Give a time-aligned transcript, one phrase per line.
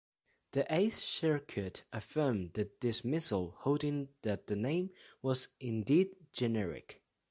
[0.53, 4.89] The Eighth Circuit affirmed the dismissal, holding that the name
[5.21, 7.03] was indeed generic.